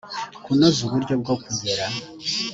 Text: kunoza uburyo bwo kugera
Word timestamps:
kunoza 0.43 0.79
uburyo 0.87 1.13
bwo 1.21 1.35
kugera 1.43 1.85